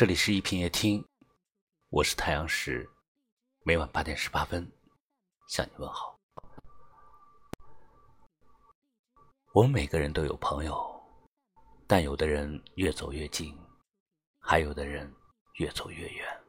[0.00, 1.06] 这里是一品夜听，
[1.90, 2.88] 我是太阳石，
[3.64, 4.66] 每晚八点十八分
[5.46, 6.18] 向你问好。
[9.52, 11.02] 我们每个人都有朋友，
[11.86, 13.54] 但有的人越走越近，
[14.38, 15.14] 还有的人
[15.56, 16.40] 越走越远。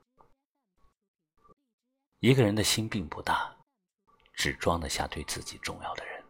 [2.19, 3.53] 一个人的心并不大，
[4.33, 6.23] 只装得下对自己重要的人。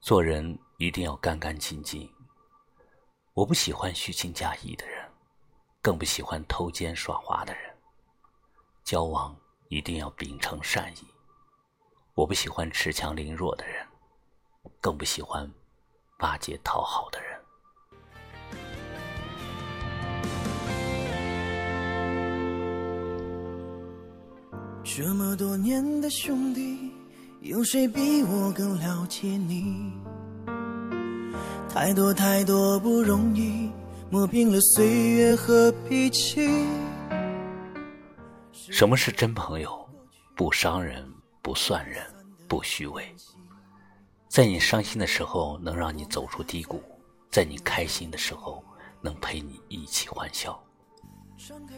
[0.00, 2.12] 做人一定要干干净净。
[3.32, 4.99] 我不喜欢虚情假意的人。
[5.82, 7.62] 更不喜欢偷奸耍滑的人。
[8.84, 9.34] 交往
[9.68, 11.06] 一定要秉承善意。
[12.14, 13.86] 我不喜欢恃强凌弱的人，
[14.80, 15.50] 更不喜欢
[16.18, 17.30] 巴结讨好的人。
[24.82, 26.92] 这么多年的兄弟，
[27.42, 29.92] 有谁比我更了解你？
[31.72, 33.70] 太多太多不容易。
[34.12, 36.66] 磨平了岁月和脾气。
[38.52, 39.88] 什么是真朋友？
[40.34, 41.08] 不伤人，
[41.40, 42.04] 不算人，
[42.48, 43.14] 不虚伪。
[44.26, 46.80] 在你伤心的时候，能让你走出低谷；
[47.30, 48.64] 在你开心的时候，
[49.00, 50.58] 能陪你一起欢笑；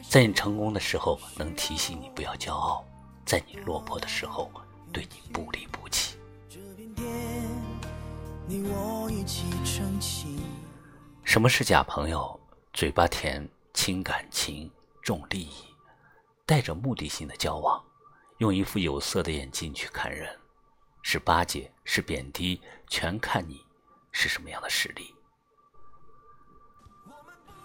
[0.09, 2.83] 在你成功的时候，能提醒你不要骄傲；
[3.27, 4.51] 在你落魄的时候，
[4.91, 6.17] 对你不离不弃。
[8.47, 10.39] 你我一起撑起。
[11.25, 12.39] 什么是假朋友？
[12.73, 14.71] 嘴巴甜，轻感情，
[15.03, 15.65] 重利益，
[16.45, 17.83] 带着目的性的交往，
[18.39, 20.39] 用一副有色的眼睛去看人，
[21.03, 23.65] 是巴结，是贬低，全看你
[24.11, 25.15] 是什么样的实力。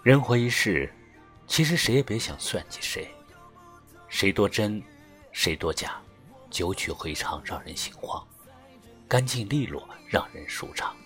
[0.02, 0.90] 人活一世，
[1.46, 3.12] 其实谁也别想算计谁，
[4.08, 4.82] 谁多真，
[5.32, 6.00] 谁多假，
[6.48, 8.26] 九曲回肠让人心慌，
[9.08, 10.96] 干净利落让人舒畅。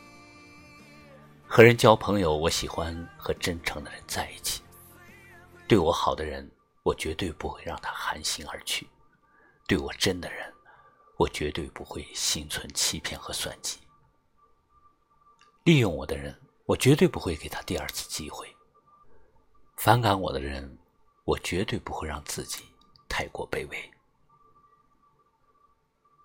[1.54, 4.62] 和人交朋友，我喜欢和真诚的人在一起。
[5.68, 6.50] 对我好的人，
[6.82, 8.86] 我绝对不会让他寒心而去；
[9.66, 10.50] 对我真的人，
[11.18, 13.80] 我绝对不会心存欺骗和算计。
[15.64, 18.48] 利用我的人，我绝对不会给他第二次机会。
[19.76, 20.78] 反感我的人，
[21.24, 22.64] 我绝对不会让自己
[23.10, 23.90] 太过卑微。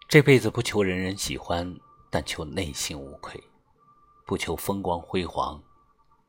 [0.08, 1.78] 这辈子不求人人喜欢，
[2.10, 3.44] 但求内心无愧。
[4.28, 5.64] 不求风光辉煌，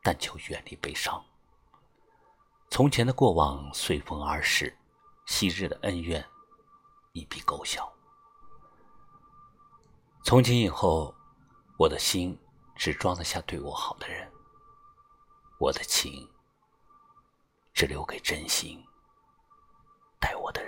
[0.05, 1.21] 但求远离悲伤。
[2.71, 4.79] 从前的过往随风而逝，
[5.27, 6.25] 昔日的恩怨
[7.13, 7.93] 一笔勾销。
[10.23, 11.13] 从今以后，
[11.77, 12.39] 我的心
[12.77, 14.31] 只装得下对我好的人，
[15.59, 16.31] 我的情
[17.75, 18.81] 只留给真心
[20.21, 20.68] 待我的人。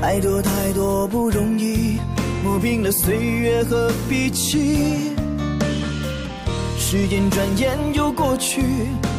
[0.00, 1.98] 太多太多不容易，
[2.42, 5.12] 磨平了岁月和脾气。
[6.78, 8.62] 时间转眼就过去，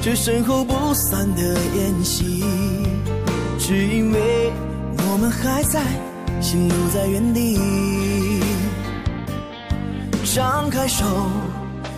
[0.01, 1.42] 这身后不散的
[1.75, 2.44] 宴席，
[3.60, 4.51] 只因为
[5.07, 5.83] 我们还在，
[6.42, 7.60] 心留在原地。
[10.33, 11.06] 张开手，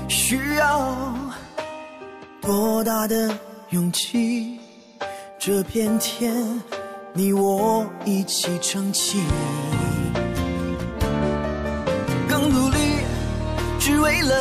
[0.09, 0.93] 需要
[2.41, 3.33] 多大的
[3.69, 4.59] 勇气？
[5.39, 6.33] 这片天。
[7.15, 9.21] 你我一起撑起，
[12.27, 12.77] 更努力，
[13.79, 14.33] 只为了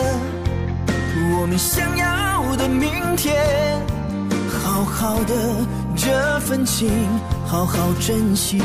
[1.38, 3.78] 我们想要的明天。
[4.64, 5.34] 好好的
[5.94, 6.88] 这份情，
[7.46, 8.62] 好好珍惜。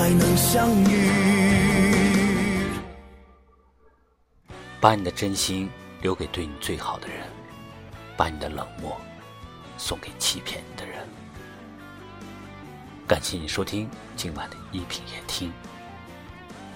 [0.00, 1.10] 还能相遇。
[4.80, 5.68] 把你的真心
[6.00, 7.18] 留给对你最好的人，
[8.16, 8.98] 把你的冷漠
[9.76, 11.06] 送给欺骗你的人。
[13.06, 15.52] 感谢你收听今晚的一品夜听，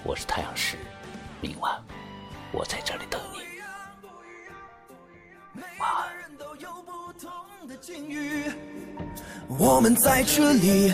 [0.03, 0.77] 我是太阳石，
[1.41, 1.83] 明晚
[2.51, 3.39] 我在这里等你。
[5.79, 6.13] 晚安。
[9.47, 10.93] 我们在这里，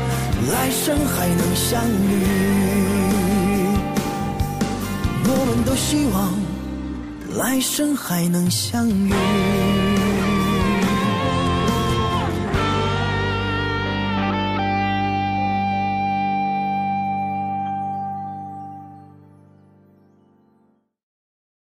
[0.49, 2.91] 来生还能相遇。
[5.33, 6.33] 我们都希望
[7.37, 9.80] 来生还能相遇。